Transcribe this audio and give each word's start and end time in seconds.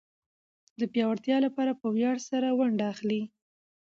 د 0.79 0.81
پياوړتيا 0.93 1.37
لپاره 1.45 1.71
په 1.81 1.87
وياړ 1.95 2.17
سره 2.29 2.47
ونډه 2.59 2.85
اخلي. 2.93 3.21